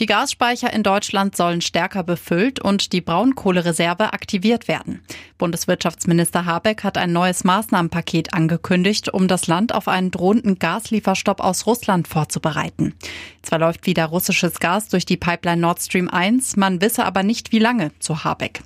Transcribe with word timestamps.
Die 0.00 0.06
Gasspeicher 0.06 0.72
in 0.72 0.82
Deutschland 0.82 1.36
sollen 1.36 1.60
stärker 1.60 2.02
befüllt 2.02 2.58
und 2.58 2.92
die 2.92 3.00
Braunkohlereserve 3.00 4.12
aktiviert 4.12 4.66
werden. 4.66 5.02
Bundeswirtschaftsminister 5.38 6.46
Habeck 6.46 6.82
hat 6.82 6.98
ein 6.98 7.12
neues 7.12 7.44
Maßnahmenpaket 7.44 8.34
angekündigt, 8.34 9.14
um 9.14 9.28
das 9.28 9.46
Land 9.46 9.72
auf 9.72 9.86
einen 9.86 10.10
drohenden 10.10 10.58
Gaslieferstopp 10.58 11.38
aus 11.38 11.66
Russland 11.66 12.08
vorzubereiten. 12.08 12.94
Zwar 13.42 13.60
läuft 13.60 13.86
wieder 13.86 14.06
russisches 14.06 14.58
Gas 14.58 14.88
durch 14.88 15.06
die 15.06 15.16
Pipeline 15.16 15.60
Nord 15.60 15.80
Stream 15.80 16.08
1, 16.08 16.56
man 16.56 16.80
wisse 16.80 17.04
aber 17.04 17.22
nicht 17.22 17.52
wie 17.52 17.60
lange, 17.60 17.92
zu 18.00 18.24
Habeck. 18.24 18.62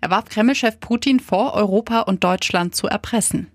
Er 0.00 0.10
warf 0.10 0.24
Kremlchef 0.24 0.80
Putin 0.80 1.20
vor, 1.20 1.54
Europa 1.54 2.00
und 2.00 2.24
Deutschland 2.24 2.74
zu 2.74 2.88
erpressen. 2.88 3.46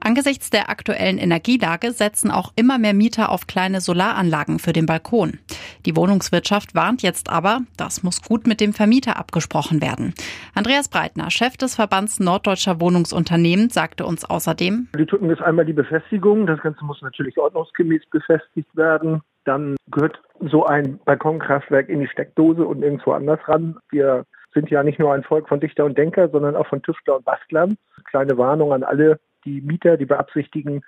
Angesichts 0.00 0.48
der 0.48 0.70
aktuellen 0.70 1.18
Energielage 1.18 1.92
setzen 1.92 2.30
auch 2.30 2.52
immer 2.56 2.78
mehr 2.78 2.94
Mieter 2.94 3.28
auf 3.28 3.46
kleine 3.46 3.82
Solaranlagen 3.82 4.58
für 4.58 4.72
den 4.72 4.86
Balkon. 4.86 5.38
Die 5.86 5.96
Wohnungswirtschaft 5.96 6.74
warnt 6.74 7.02
jetzt 7.02 7.30
aber, 7.30 7.60
das 7.76 8.02
muss 8.02 8.22
gut 8.22 8.46
mit 8.46 8.60
dem 8.60 8.72
Vermieter 8.72 9.16
abgesprochen 9.16 9.80
werden. 9.80 10.14
Andreas 10.54 10.88
Breitner, 10.88 11.30
Chef 11.30 11.56
des 11.56 11.76
Verbands 11.76 12.20
Norddeutscher 12.20 12.80
Wohnungsunternehmen, 12.80 13.70
sagte 13.70 14.04
uns 14.04 14.28
außerdem, 14.28 14.88
Die 14.98 15.06
Tücken 15.06 15.30
ist 15.30 15.42
einmal 15.42 15.64
die 15.64 15.72
Befestigung. 15.72 16.46
Das 16.46 16.60
Ganze 16.60 16.84
muss 16.84 17.00
natürlich 17.02 17.38
ordnungsgemäß 17.38 18.02
befestigt 18.10 18.74
werden. 18.76 19.22
Dann 19.44 19.76
gehört 19.90 20.20
so 20.40 20.66
ein 20.66 20.98
Balkonkraftwerk 21.04 21.88
in 21.88 22.00
die 22.00 22.08
Steckdose 22.08 22.64
und 22.64 22.82
irgendwo 22.82 23.12
anders 23.12 23.40
ran. 23.48 23.78
Wir 23.90 24.24
sind 24.52 24.70
ja 24.70 24.82
nicht 24.82 24.98
nur 24.98 25.12
ein 25.12 25.22
Volk 25.22 25.48
von 25.48 25.60
Dichter 25.60 25.84
und 25.84 25.96
Denker, 25.96 26.28
sondern 26.28 26.56
auch 26.56 26.66
von 26.66 26.82
Tüftler 26.82 27.16
und 27.16 27.24
Bastlern. 27.24 27.76
Kleine 28.04 28.36
Warnung 28.36 28.72
an 28.72 28.82
alle 28.82 29.20
die 29.44 29.60
Mieter, 29.60 29.96
die 29.96 30.06
beabsichtigen, 30.06 30.82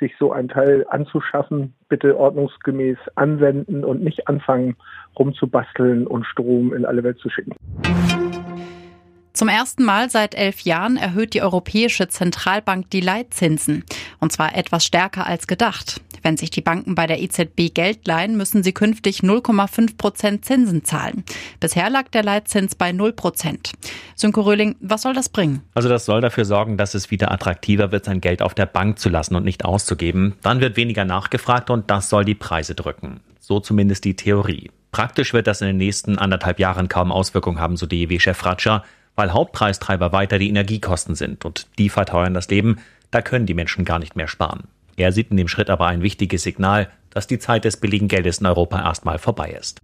sich 0.00 0.12
so 0.18 0.32
ein 0.32 0.48
Teil 0.48 0.84
anzuschaffen, 0.88 1.74
bitte 1.88 2.18
ordnungsgemäß 2.18 2.98
anwenden 3.14 3.84
und 3.84 4.02
nicht 4.02 4.26
anfangen, 4.26 4.76
rumzubasteln 5.18 6.06
und 6.06 6.24
Strom 6.26 6.74
in 6.74 6.84
alle 6.84 7.04
Welt 7.04 7.18
zu 7.18 7.30
schicken. 7.30 7.54
Zum 9.32 9.48
ersten 9.48 9.84
Mal 9.84 10.10
seit 10.10 10.34
elf 10.34 10.62
Jahren 10.62 10.96
erhöht 10.96 11.34
die 11.34 11.42
Europäische 11.42 12.08
Zentralbank 12.08 12.90
die 12.90 13.00
Leitzinsen. 13.00 13.84
Und 14.18 14.32
zwar 14.32 14.56
etwas 14.56 14.84
stärker 14.84 15.26
als 15.26 15.46
gedacht. 15.46 16.00
Wenn 16.22 16.36
sich 16.36 16.50
die 16.50 16.60
Banken 16.60 16.94
bei 16.94 17.06
der 17.06 17.20
EZB 17.20 17.72
Geld 17.72 18.06
leihen, 18.06 18.36
müssen 18.36 18.62
sie 18.62 18.72
künftig 18.72 19.20
0,5 19.20 19.96
Prozent 19.96 20.44
Zinsen 20.44 20.84
zahlen. 20.84 21.24
Bisher 21.60 21.90
lag 21.90 22.08
der 22.08 22.22
Leitzins 22.22 22.74
bei 22.74 22.92
0 22.92 23.12
Prozent. 23.12 23.72
Sönke 24.14 24.44
Röhling, 24.44 24.76
was 24.80 25.02
soll 25.02 25.14
das 25.14 25.28
bringen? 25.28 25.62
Also 25.74 25.88
das 25.88 26.04
soll 26.04 26.20
dafür 26.20 26.44
sorgen, 26.44 26.76
dass 26.76 26.94
es 26.94 27.10
wieder 27.10 27.30
attraktiver 27.30 27.92
wird, 27.92 28.04
sein 28.04 28.20
Geld 28.20 28.42
auf 28.42 28.54
der 28.54 28.66
Bank 28.66 28.98
zu 28.98 29.08
lassen 29.08 29.34
und 29.34 29.44
nicht 29.44 29.64
auszugeben. 29.64 30.34
Dann 30.42 30.60
wird 30.60 30.76
weniger 30.76 31.04
nachgefragt 31.04 31.70
und 31.70 31.90
das 31.90 32.08
soll 32.08 32.24
die 32.24 32.34
Preise 32.34 32.74
drücken. 32.74 33.20
So 33.38 33.60
zumindest 33.60 34.04
die 34.04 34.16
Theorie. 34.16 34.70
Praktisch 34.92 35.32
wird 35.32 35.46
das 35.46 35.60
in 35.60 35.68
den 35.68 35.76
nächsten 35.76 36.18
anderthalb 36.18 36.58
Jahren 36.58 36.88
kaum 36.88 37.12
Auswirkungen 37.12 37.60
haben, 37.60 37.76
so 37.76 37.86
DEW-Chef 37.86 38.44
Ratscher, 38.44 38.84
weil 39.14 39.32
Hauptpreistreiber 39.32 40.12
weiter 40.12 40.38
die 40.38 40.48
Energiekosten 40.48 41.14
sind 41.14 41.44
und 41.44 41.66
die 41.78 41.88
verteuern 41.88 42.34
das 42.34 42.48
Leben. 42.48 42.78
Da 43.10 43.22
können 43.22 43.46
die 43.46 43.54
Menschen 43.54 43.84
gar 43.84 43.98
nicht 43.98 44.16
mehr 44.16 44.28
sparen. 44.28 44.64
Er 45.00 45.12
sieht 45.12 45.30
in 45.30 45.38
dem 45.38 45.48
Schritt 45.48 45.70
aber 45.70 45.86
ein 45.86 46.02
wichtiges 46.02 46.42
Signal, 46.42 46.90
dass 47.08 47.26
die 47.26 47.38
Zeit 47.38 47.64
des 47.64 47.78
billigen 47.78 48.06
Geldes 48.06 48.38
in 48.38 48.46
Europa 48.46 48.78
erstmal 48.78 49.18
vorbei 49.18 49.56
ist. 49.58 49.78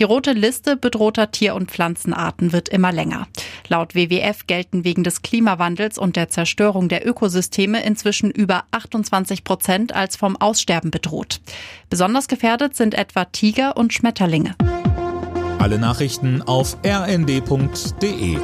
Die 0.00 0.04
rote 0.04 0.32
Liste 0.32 0.76
bedrohter 0.76 1.30
Tier- 1.30 1.54
und 1.54 1.70
Pflanzenarten 1.70 2.52
wird 2.52 2.68
immer 2.68 2.90
länger. 2.92 3.28
Laut 3.68 3.94
WWF 3.94 4.48
gelten 4.48 4.84
wegen 4.84 5.04
des 5.04 5.22
Klimawandels 5.22 5.96
und 5.96 6.16
der 6.16 6.28
Zerstörung 6.28 6.88
der 6.88 7.06
Ökosysteme 7.06 7.82
inzwischen 7.84 8.32
über 8.32 8.64
28 8.72 9.44
Prozent 9.44 9.94
als 9.94 10.16
vom 10.16 10.36
Aussterben 10.36 10.90
bedroht. 10.90 11.40
Besonders 11.88 12.26
gefährdet 12.26 12.74
sind 12.74 12.94
etwa 12.94 13.26
Tiger 13.26 13.76
und 13.76 13.94
Schmetterlinge. 13.94 14.56
Alle 15.60 15.78
Nachrichten 15.78 16.42
auf 16.42 16.76
rnd.de 16.84 18.38